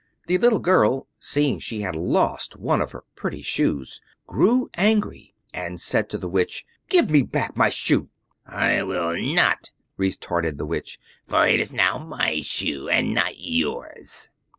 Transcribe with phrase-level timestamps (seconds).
[0.25, 5.79] The little girl, seeing she had lost one of her pretty shoes, grew angry, and
[5.79, 8.09] said to the Witch, "Give me back my shoe!"
[8.43, 14.31] "I will not," retorted the Witch, "for it is now my shoe, and not yours."